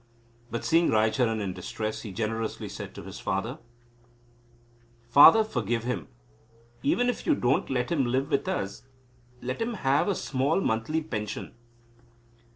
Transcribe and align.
But 0.49 0.65
seeing 0.65 0.89
Raicharan 0.89 1.39
in 1.41 1.53
distress, 1.53 2.01
he 2.01 2.11
generously 2.11 2.67
said 2.67 2.95
to 2.95 3.03
his 3.03 3.19
father: 3.19 3.59
"Father, 5.07 5.43
forgive 5.43 5.83
him. 5.83 6.07
Even 6.81 7.07
if 7.07 7.27
you 7.27 7.35
don't 7.35 7.69
let 7.69 7.91
him 7.91 8.07
live 8.07 8.31
with 8.31 8.47
us, 8.47 8.81
let 9.43 9.61
him 9.61 9.75
have 9.75 10.07
a 10.07 10.15
small 10.15 10.59
monthly 10.59 11.03
pension." 11.03 11.53